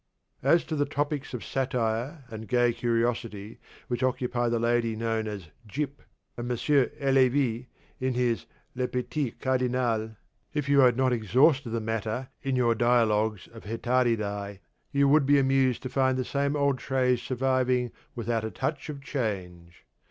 [0.41, 5.49] As to the topics of satire and gay curiosity which occupy the lady known as
[5.67, 5.99] 'Gyp,'
[6.35, 6.57] and M.
[6.57, 7.67] Halévy
[7.99, 10.15] in his 'Les Petites Cardinal,'
[10.55, 14.57] if you had not exhausted the matter in your 'Dialogues of Hetairai,'
[14.91, 19.03] you would be amused to find the same old traits surviving without a touch of
[19.03, 19.85] change.